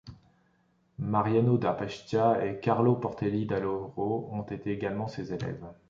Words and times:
Mariano 1.11 1.57
da 1.57 1.73
Pescia 1.75 2.39
et 2.41 2.57
Carlo 2.59 2.97
Portelli 2.97 3.45
da 3.45 3.59
Loro 3.59 4.29
ont 4.33 4.41
été 4.47 4.71
également 4.71 5.07
ses 5.07 5.31
élèves. 5.31 5.63